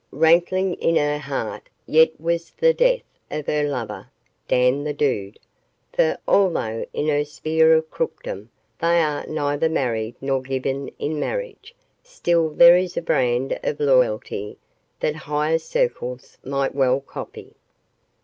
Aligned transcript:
Rankling 0.11 0.73
in 0.77 0.95
her 0.95 1.19
heart 1.19 1.69
yet 1.85 2.19
was 2.19 2.49
the 2.49 2.73
death 2.73 3.03
of 3.29 3.45
her 3.45 3.63
lover, 3.69 4.09
Dan 4.47 4.83
the 4.83 4.93
Dude. 4.93 5.37
For, 5.93 6.17
although 6.27 6.87
in 6.91 7.07
her 7.07 7.23
sphere 7.23 7.73
of 7.75 7.91
crookdom 7.91 8.49
they 8.79 8.99
are 8.99 9.27
neither 9.27 9.69
married 9.69 10.15
nor 10.19 10.41
given 10.41 10.87
in 10.97 11.19
marriage, 11.19 11.75
still 12.01 12.49
there 12.49 12.77
is 12.77 12.97
a 12.97 13.01
brand 13.03 13.59
of 13.61 13.79
loyalty 13.79 14.57
that 15.01 15.15
higher 15.15 15.59
circles 15.59 16.39
might 16.43 16.73
well 16.73 16.99
copy. 16.99 17.53